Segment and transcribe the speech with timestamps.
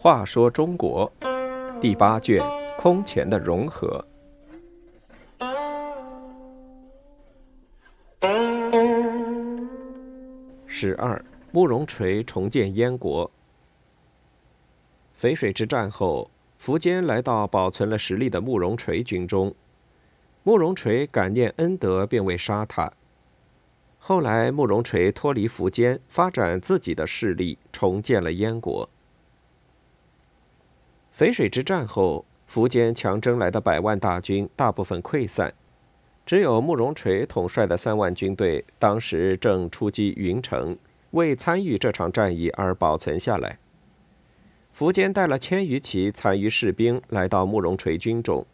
[0.00, 1.10] 话说中国
[1.80, 2.42] 第八卷
[2.78, 4.04] 空前的融合。
[10.66, 13.30] 十二，慕容垂重建燕国。
[15.20, 16.30] 淝水之战后，
[16.62, 19.52] 苻坚来到保存了实力的慕容垂军中。
[20.42, 22.92] 慕容垂感念恩德，并未杀他。
[23.98, 28.88] 后来，慕容垂脱离苻坚，发展自己的势力，重建了燕国。
[31.14, 35.52] 淝水之战后，苻坚强征来的百万大军大部分溃散，
[36.24, 40.78] 只有慕容垂统帅的三万军队，当时正出击云城，
[41.10, 43.58] 为参与这场战役而保存下来。
[44.74, 48.46] 苻坚带了千余骑残余士兵来到慕容垂军中。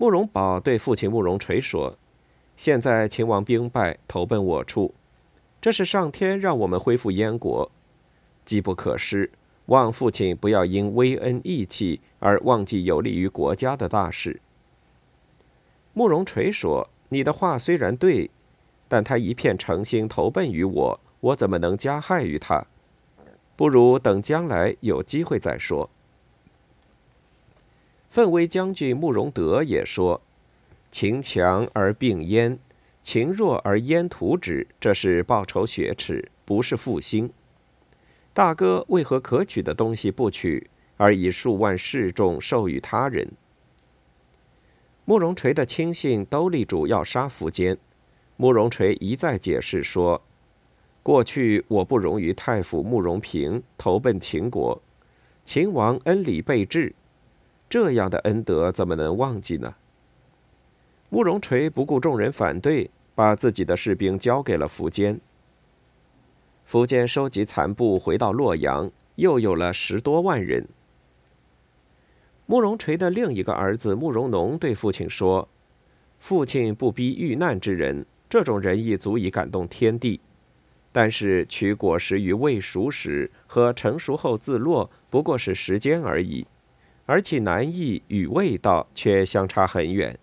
[0.00, 1.98] 慕容宝对父亲慕容垂说
[2.56, 4.94] ：“现在秦王兵败，投奔我处，
[5.60, 7.68] 这是上天让我们恢复燕国，
[8.44, 9.28] 机不可失。
[9.66, 14.40] 望父亲不要因微恩义气而忘记有利于国家的大事。”
[15.92, 18.30] 慕容垂说：“你的话虽然对，
[18.86, 22.64] 但他一片诚心投奔于我，我怎么能加害于他？”
[23.56, 25.90] 不如等将来有机会再说。
[28.08, 30.20] 奋威将军慕容德也说
[30.90, 32.58] ：“秦强而并燕，
[33.02, 37.30] 秦弱而燕屠之，这是报仇雪耻，不是复兴。
[38.32, 43.30] 大哥为何可取的东西不取，而以数万士众授予他人？”
[45.04, 47.78] 慕容垂的亲信都立主要杀苻坚，
[48.36, 50.22] 慕容垂一再解释说。
[51.02, 54.82] 过去我不容于太傅慕容平投奔秦国，
[55.46, 56.94] 秦王恩礼备至，
[57.68, 59.74] 这样的恩德怎么能忘记呢？
[61.10, 65.20] 慕容垂不顾众人反对，把自己的士兵交给了苻坚。
[66.68, 70.66] 苻坚收集残部回到洛阳，又有了十多万人。
[72.46, 75.48] 慕容垂的另一个儿子慕容农对父亲说
[76.18, 80.20] ：“父亲不逼遇难之人，这种仁义足以感动天地。”
[80.92, 86.46] 但是取果实于未熟时和成熟后自落，不过是时间而已，
[87.08, 90.18] 而其难易与味道却相差很远。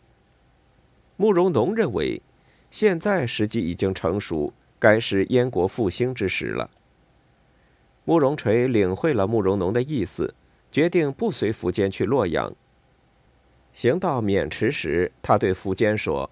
[1.17, 2.21] 慕容农认为，
[2.69, 6.69] 现在时机已经成熟，该是燕国复兴之时了。
[8.03, 10.35] 慕容垂领会了慕容农的意思，
[10.71, 12.53] 决定不随苻坚去洛阳。
[13.73, 16.29] 行到渑池时，他对苻坚说：“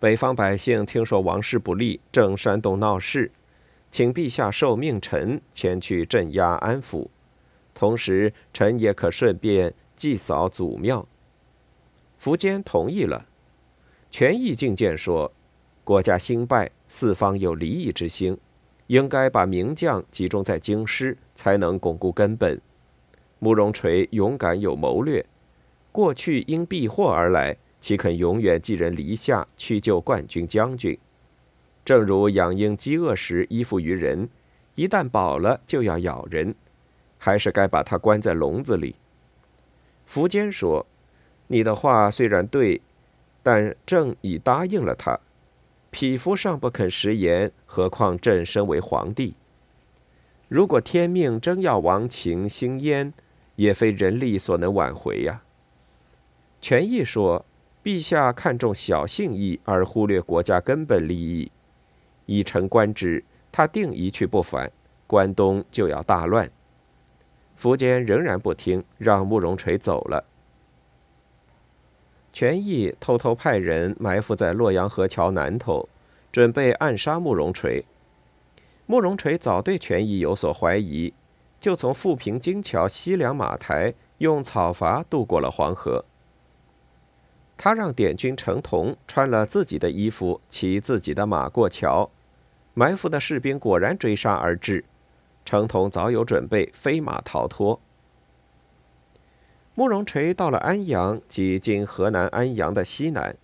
[0.00, 3.30] 北方百姓听说王室不利，正煽动闹事。”
[3.92, 7.08] 请陛下受命，臣前去镇压安抚，
[7.74, 11.06] 同时臣也可顺便祭扫祖庙。
[12.18, 13.26] 苻坚同意了。
[14.10, 15.30] 权益进谏说
[15.84, 18.38] ：“国家兴败，四方有离异之心，
[18.86, 22.58] 应该把名将集中在京师，才能巩固根本。
[23.40, 25.22] 慕容垂勇敢有谋略，
[25.92, 30.98] 过去因避祸而来，岂肯永远寄人篱下，去救冠军将军？”
[31.84, 34.30] 正如养鹰饥饿时依附于人，
[34.76, 36.54] 一旦饱了就要咬人，
[37.18, 38.96] 还是该把它关在笼子里。
[40.12, 40.84] 苻坚说
[41.46, 42.82] ：“你的话虽然对，
[43.44, 45.20] 但朕已答应了他，
[45.92, 49.34] 匹夫尚不肯食言，何况朕身为皇帝？
[50.48, 53.12] 如果天命真要亡秦兴燕，
[53.54, 55.42] 也非人力所能挽回呀。”
[56.60, 57.46] 权益说
[57.84, 61.52] ：“陛下看重小信义，而忽略国家根本利益。”
[62.26, 63.22] 以臣观之，
[63.52, 64.72] 他定一去不返，
[65.06, 66.50] 关东就要大乱。
[67.60, 70.24] 苻坚仍然不听，让慕容垂走了。
[72.32, 75.88] 权益偷偷派人埋伏在洛阳河桥南头，
[76.32, 77.84] 准备暗杀慕容垂。
[78.86, 81.12] 慕容垂早对权益有所怀疑，
[81.60, 86.04] 就从富平金桥西两马台用草筏渡过了黄河。
[87.56, 92.08] 他让点军程同穿了自己的衣服，骑自己的马过桥。
[92.72, 94.84] 埋伏的士兵果然追杀而至，
[95.44, 97.80] 程同早有准备，飞马逃脱。
[99.74, 103.36] 慕容垂到了安阳，即今河南安阳的西南，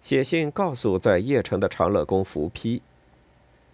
[0.00, 2.80] 写信告诉在邺城的长乐公伏丕。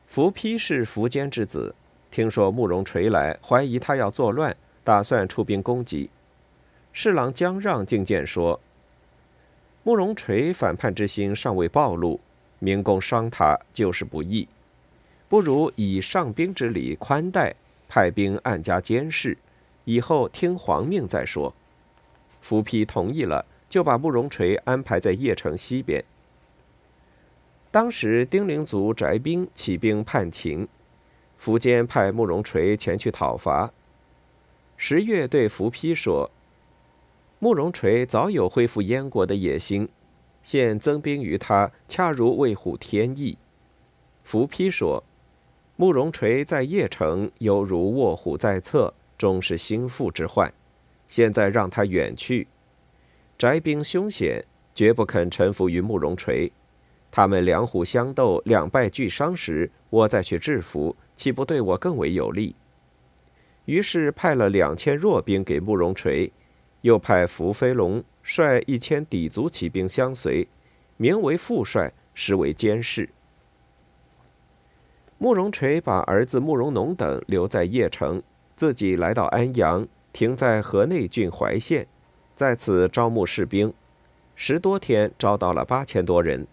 [0.06, 1.74] 伏丕是苻坚之子，
[2.10, 6.08] 听说慕容垂来，怀疑他要作乱，打算出兵攻击。
[6.92, 8.58] 侍郎姜让进谏说
[9.84, 12.18] ：“慕容垂反叛之心尚未暴露，
[12.58, 14.48] 明公伤他就是不义。”
[15.28, 17.54] 不如以上宾之礼宽待，
[17.86, 19.36] 派兵暗加监视，
[19.84, 21.54] 以后听皇命再说。
[22.40, 26.02] 伏丕同意了，就把慕容垂安排在邺城西边。
[27.70, 30.66] 当时丁零族翟兵起兵叛秦，
[31.38, 33.70] 苻坚派慕容垂前去讨伐。
[34.78, 36.30] 十月对苻丕说
[37.38, 39.86] ：“慕容垂早有恢复燕国的野心，
[40.42, 43.36] 现增兵于他，恰如为虎添翼。”
[44.26, 45.04] 苻丕说
[45.80, 50.52] ：“慕容垂在邺城犹如卧虎在侧，终是心腹之患。
[51.06, 52.48] 现在让他远去，
[53.38, 54.44] 翟兵凶险，
[54.74, 56.50] 绝不肯臣服于慕容垂。”
[57.12, 62.56] 他们两虎相斗，两败俱伤时，我再去制服，岂不对我更为有利？
[63.66, 66.32] 于是派了两千弱兵给慕容垂，
[66.80, 70.48] 又派伏飞龙率一千氐族骑兵相随，
[70.96, 73.08] 名为副帅，实为监视。
[75.20, 78.22] 慕容垂把儿子慕容农等留在邺城，
[78.54, 81.88] 自己来到安阳，停在河内郡怀县，
[82.36, 83.74] 在此招募士兵，
[84.36, 86.46] 十多天招到了八千多人。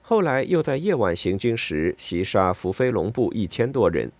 [0.00, 4.10] 后来又在夜晚行军时袭杀伏飞龙部一千多人，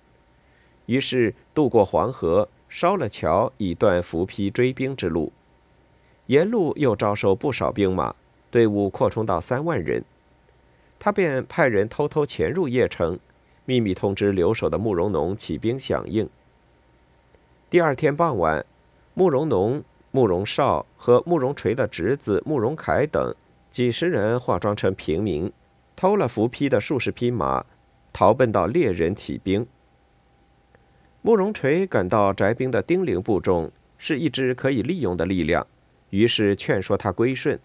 [0.85, 5.33] 于是渡过黄河，烧了桥，以断伏丕追兵之路。
[6.27, 8.15] 沿路又招收不少兵马，
[8.51, 10.05] 队伍扩充到三万人。
[10.99, 13.19] 他便派人偷偷潜入邺城，
[13.65, 16.29] 秘密通知留守的慕容农起兵响应。
[17.71, 18.65] 第二天傍晚，
[19.15, 23.35] 慕容农、慕容绍和慕容垂的侄子慕容凯等
[23.71, 25.53] 几十人化妆成平民。
[25.97, 27.65] 偷了伏丕的数十匹马，
[28.13, 29.65] 逃奔到猎人起兵。
[31.23, 35.65] 慕容垂赶到翟兵的丁零部中，是一支可以利用的力量，
[36.11, 37.59] 于是劝说他归顺。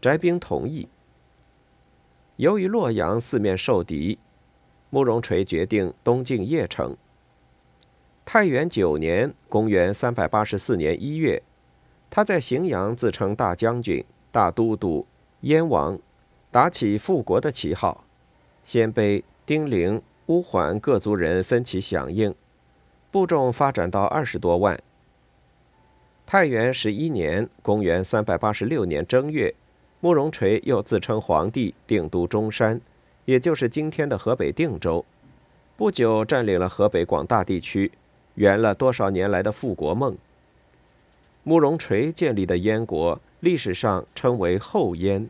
[0.00, 0.88] 翟兵同意。
[2.36, 4.16] 由于洛阳四面受敌，
[4.94, 6.94] 慕容垂决定东进邺城。
[8.26, 11.42] 太元九年（公元384年）一月，
[12.10, 15.06] 他在荥阳自称大将军、大都督、
[15.40, 15.98] 燕王。
[16.50, 18.04] 打起复国的旗号，
[18.62, 22.34] 鲜卑、丁零、乌桓各族人分起响应，
[23.10, 24.78] 部众发展到二十多万。
[26.26, 29.54] 太元十一年（公元386年）正月，
[30.00, 32.78] 慕容垂又自称皇帝，定都中山，
[33.24, 35.04] 也就是今天的河北定州，
[35.76, 37.92] 不久占领了河北广大地区，
[38.34, 40.16] 圆了多少年来的复国梦。
[41.44, 45.28] 慕容垂建立的燕国，历史上称为后燕。